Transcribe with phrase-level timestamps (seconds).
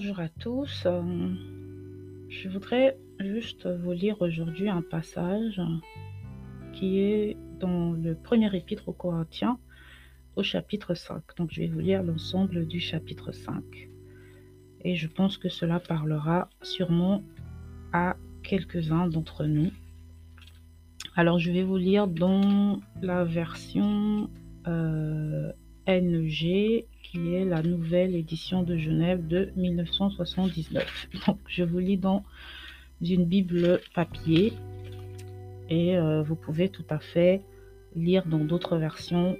[0.00, 0.84] Bonjour à tous.
[0.86, 1.34] Euh,
[2.28, 5.60] Je voudrais juste vous lire aujourd'hui un passage
[6.72, 9.58] qui est dans le premier épître aux Corinthiens
[10.36, 11.20] au chapitre 5.
[11.36, 13.60] Donc je vais vous lire l'ensemble du chapitre 5.
[14.82, 17.24] Et je pense que cela parlera sûrement
[17.92, 19.72] à quelques-uns d'entre nous.
[21.16, 24.30] Alors je vais vous lire dans la version
[24.68, 25.50] euh,
[25.88, 31.08] NG qui est la nouvelle édition de Genève de 1979.
[31.26, 32.24] Donc je vous lis dans
[33.00, 34.52] une Bible papier
[35.70, 37.42] et euh, vous pouvez tout à fait
[37.96, 39.38] lire dans d'autres versions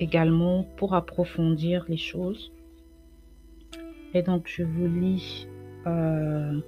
[0.00, 2.52] également pour approfondir les choses.
[4.14, 5.46] Et donc je vous lis
[5.86, 6.58] euh,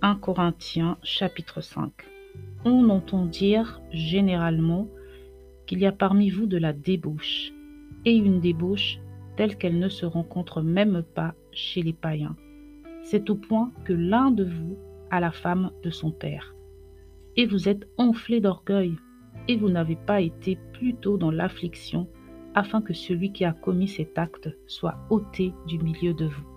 [0.00, 1.92] 1 Corinthiens chapitre 5.
[2.64, 4.88] On entend dire généralement
[5.72, 7.50] qu'il y a parmi vous de la débauche,
[8.04, 8.98] et une débauche
[9.38, 12.36] telle qu'elle ne se rencontre même pas chez les païens.
[13.02, 14.76] C'est au point que l'un de vous
[15.10, 16.54] a la femme de son père.
[17.38, 18.96] Et vous êtes enflé d'orgueil,
[19.48, 22.06] et vous n'avez pas été plutôt dans l'affliction,
[22.54, 26.48] afin que celui qui a commis cet acte soit ôté du milieu de vous.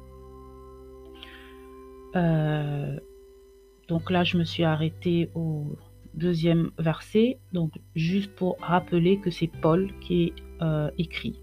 [2.17, 2.99] Euh,
[3.88, 5.67] donc là, je me suis arrêtée au
[6.16, 11.39] deuxième verset, donc juste pour rappeler que c'est Paul qui euh, écrit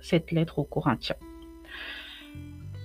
[0.00, 1.16] cette lettre aux Corinthiens.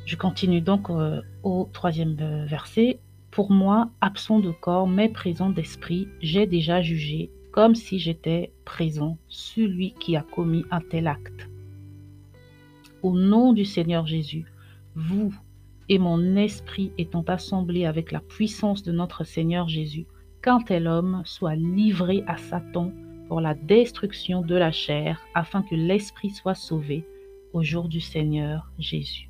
[0.05, 2.15] Je continue donc euh, au troisième
[2.45, 2.99] verset.
[3.29, 9.17] Pour moi, absent de corps, mais présent d'esprit, j'ai déjà jugé, comme si j'étais présent,
[9.29, 11.49] celui qui a commis un tel acte.
[13.03, 14.45] Au nom du Seigneur Jésus,
[14.95, 15.33] vous
[15.87, 20.05] et mon esprit étant assemblés avec la puissance de notre Seigneur Jésus,
[20.41, 22.91] qu'un tel homme soit livré à Satan
[23.27, 27.05] pour la destruction de la chair, afin que l'esprit soit sauvé
[27.53, 29.29] au jour du Seigneur Jésus.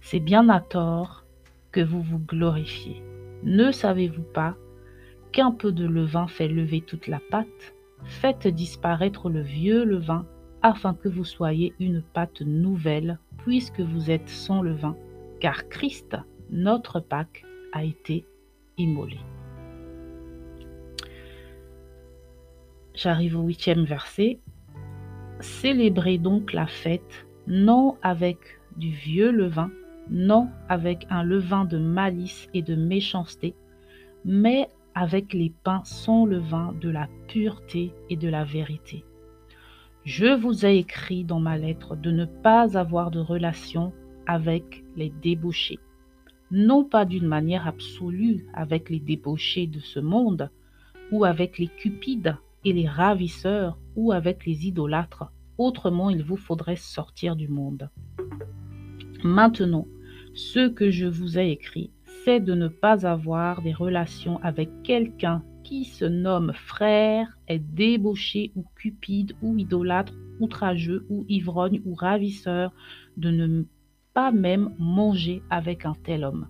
[0.00, 1.24] C'est bien à tort
[1.72, 3.02] que vous vous glorifiez.
[3.42, 4.56] Ne savez-vous pas
[5.32, 7.74] qu'un peu de levain fait lever toute la pâte?
[8.04, 10.24] Faites disparaître le vieux levain,
[10.62, 14.96] afin que vous soyez une pâte nouvelle, puisque vous êtes sans levain,
[15.40, 16.16] car Christ,
[16.50, 18.24] notre Pâque, a été
[18.76, 19.18] immolé.
[23.00, 24.40] J'arrive au huitième verset.
[25.38, 28.38] Célébrez donc la fête, non avec
[28.76, 29.70] du vieux levain,
[30.10, 33.54] non avec un levain de malice et de méchanceté,
[34.24, 34.66] mais
[34.96, 39.04] avec les pains sans levain de la pureté et de la vérité.
[40.02, 43.92] Je vous ai écrit dans ma lettre de ne pas avoir de relation
[44.26, 45.78] avec les débauchés,
[46.50, 50.50] non pas d'une manière absolue avec les débauchés de ce monde,
[51.12, 56.76] ou avec les cupides et les ravisseurs ou avec les idolâtres, autrement il vous faudrait
[56.76, 57.90] sortir du monde.
[59.22, 59.86] Maintenant,
[60.34, 61.90] ce que je vous ai écrit,
[62.24, 68.52] c'est de ne pas avoir des relations avec quelqu'un qui se nomme frère, est débauché
[68.56, 72.72] ou cupide ou idolâtre, outrageux ou ivrogne ou ravisseur,
[73.16, 73.64] de ne
[74.14, 76.48] pas même manger avec un tel homme.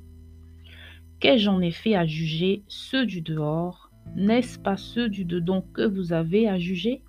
[1.20, 3.88] Qu'ai-je en effet à juger ceux du dehors?
[4.16, 7.02] N'est-ce pas ceux du dedans que vous avez à juger?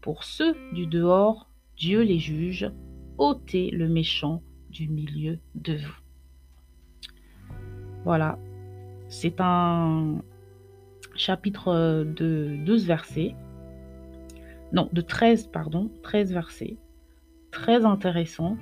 [0.00, 2.70] Pour ceux du dehors, Dieu les juge,
[3.18, 5.96] ôtez le méchant du milieu de vous.
[8.04, 8.38] Voilà,
[9.08, 10.22] c'est un
[11.16, 13.34] chapitre de 12 versets,
[14.72, 16.76] non, de 13, pardon, 13 versets,
[17.50, 18.56] très intéressant.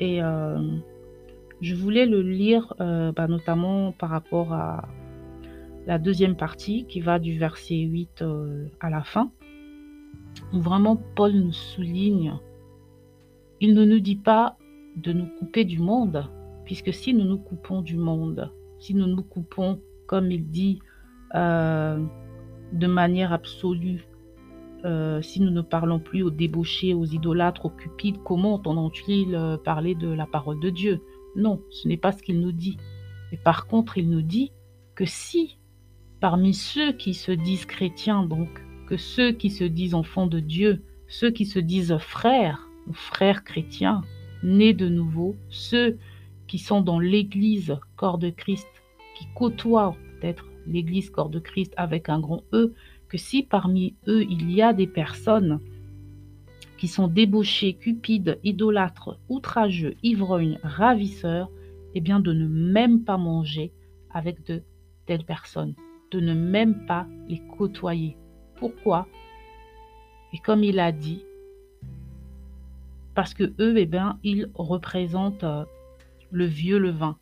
[0.00, 0.58] Et euh,
[1.60, 4.88] je voulais le lire euh, bah, notamment par rapport à,
[5.86, 9.30] la deuxième partie qui va du verset 8 euh, à la fin,
[10.52, 12.38] où vraiment Paul nous souligne,
[13.60, 14.56] il ne nous dit pas
[14.96, 16.28] de nous couper du monde,
[16.64, 20.80] puisque si nous nous coupons du monde, si nous nous coupons, comme il dit,
[21.34, 22.02] euh,
[22.72, 24.06] de manière absolue,
[24.84, 29.94] euh, si nous ne parlons plus aux débauchés, aux idolâtres, aux cupides, comment entendons-ils parler
[29.94, 31.00] de la parole de Dieu?
[31.36, 32.76] Non, ce n'est pas ce qu'il nous dit.
[33.32, 34.52] Mais par contre, il nous dit
[34.94, 35.58] que si
[36.24, 38.48] parmi ceux qui se disent chrétiens, donc,
[38.86, 44.00] que ceux qui se disent enfants de Dieu, ceux qui se disent frères, frères chrétiens,
[44.42, 45.98] nés de nouveau, ceux
[46.46, 48.66] qui sont dans l'Église corps de Christ,
[49.14, 52.72] qui côtoient peut-être l'Église corps de Christ avec un grand E,
[53.10, 55.60] que si parmi eux il y a des personnes
[56.78, 61.50] qui sont débauchées, cupides, idolâtres, outrageux, ivrognes, ravisseurs,
[61.94, 63.74] eh bien de ne même pas manger
[64.08, 64.62] avec de
[65.04, 65.74] telles personnes
[66.10, 68.16] de ne même pas les côtoyer.
[68.56, 69.06] Pourquoi?
[70.32, 71.24] Et comme il a dit,
[73.14, 75.64] parce que eux, eh bien, ils représentent euh,
[76.30, 77.16] le vieux levain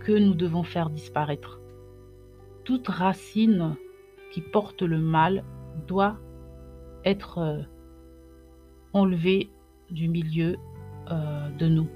[0.00, 1.60] que nous devons faire disparaître.
[2.64, 3.76] Toute racine
[4.30, 5.44] qui porte le mal
[5.86, 6.16] doit
[7.04, 7.62] être euh,
[8.92, 9.50] enlevée
[9.90, 10.56] du milieu
[11.10, 11.88] euh, de nous.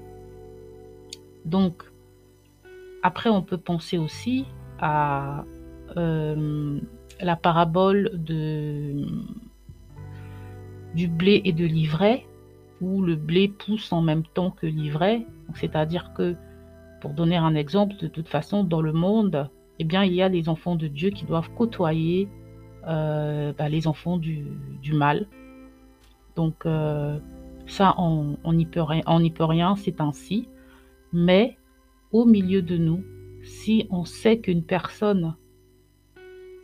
[1.45, 1.83] Donc,
[3.01, 4.45] après, on peut penser aussi
[4.79, 5.45] à
[5.95, 8.11] la parabole
[10.93, 12.25] du blé et de l'ivraie,
[12.81, 15.25] où le blé pousse en même temps que l'ivraie.
[15.55, 16.35] C'est-à-dire que,
[17.01, 19.49] pour donner un exemple, de toute façon, dans le monde,
[19.79, 22.27] eh bien, il y a les enfants de Dieu qui doivent côtoyer
[22.87, 24.45] euh, bah, les enfants du,
[24.91, 25.27] mal.
[26.35, 27.19] Donc, euh,
[27.65, 29.03] ça, on n'y peut rien,
[29.35, 30.47] peut rien c'est ainsi.
[31.11, 31.57] Mais
[32.11, 33.03] au milieu de nous,
[33.43, 35.35] si on sait qu'une personne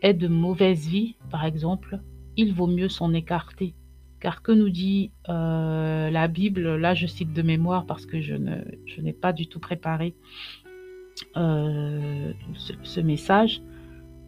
[0.05, 1.99] est de mauvaise vie, par exemple,
[2.37, 3.73] il vaut mieux s'en écarter.
[4.19, 8.35] Car que nous dit euh, la Bible Là, je cite de mémoire parce que je,
[8.35, 10.15] ne, je n'ai pas du tout préparé
[11.37, 12.33] euh,
[12.83, 13.61] ce, message,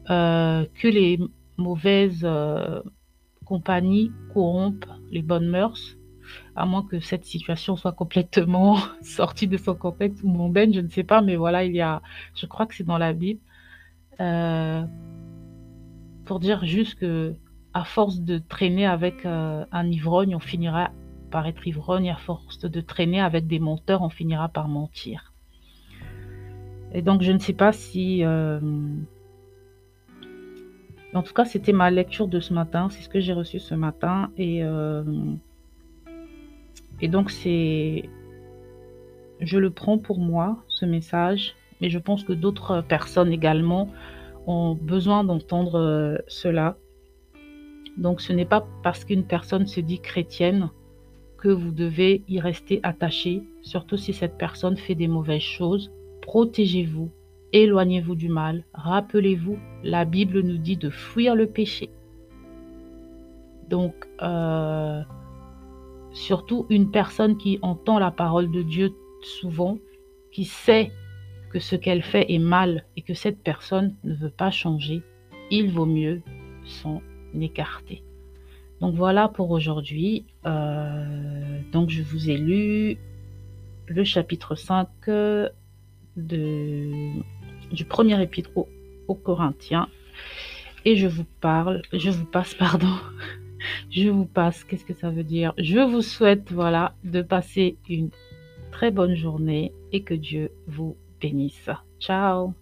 [0.09, 1.19] euh, que les
[1.57, 2.27] mauvaises
[3.45, 5.95] compagnies corrompent les bonnes mœurs,
[6.55, 10.89] à moins que cette situation soit complètement sortie de son contexte ou mondaine, je ne
[10.89, 12.01] sais pas, mais voilà, il y a,
[12.35, 13.41] je crois que c'est dans la Bible,
[16.27, 17.33] pour dire juste que
[17.73, 20.91] à force de traîner avec euh, un ivrogne, on finira
[21.31, 22.09] par être ivrogne.
[22.09, 25.33] À force de traîner avec des menteurs, on finira par mentir.
[26.93, 28.23] Et donc, je ne sais pas si...
[28.23, 28.59] Euh,
[31.13, 32.89] en tout cas, c'était ma lecture de ce matin.
[32.89, 34.31] C'est ce que j'ai reçu ce matin.
[34.37, 35.03] Et, euh,
[37.01, 38.09] et donc, c'est...
[39.39, 41.55] Je le prends pour moi, ce message.
[41.79, 43.87] Mais je pense que d'autres personnes également
[44.47, 46.77] ont besoin d'entendre cela.
[47.97, 50.69] Donc ce n'est pas parce qu'une personne se dit chrétienne
[51.37, 55.91] que vous devez y rester attaché, surtout si cette personne fait des mauvaises choses.
[56.21, 57.11] Protégez-vous,
[57.53, 58.63] éloignez-vous du mal.
[58.73, 61.89] Rappelez-vous, la Bible nous dit de fuir le péché.
[63.69, 65.01] Donc, euh,
[66.11, 68.91] surtout une personne qui entend la parole de Dieu
[69.21, 69.77] souvent,
[70.31, 70.91] qui sait
[71.51, 75.01] que ce qu'elle fait est mal et que cette personne ne veut pas changer,
[75.51, 76.21] il vaut mieux
[76.65, 77.01] s'en
[77.39, 78.03] écarté.
[78.81, 80.25] Donc voilà pour aujourd'hui.
[80.45, 82.97] Euh, donc je vous ai lu
[83.87, 84.87] le chapitre 5
[86.17, 86.91] de,
[87.71, 89.87] du premier épître aux, Corinthiens.
[90.83, 92.93] Et je vous parle, je vous passe, pardon,
[93.89, 95.53] je vous passe, qu'est-ce que ça veut dire?
[95.57, 98.09] Je vous souhaite, voilà, de passer une
[98.71, 101.83] très bonne journée et que Dieu vous Benissa.
[101.99, 102.53] Ciao!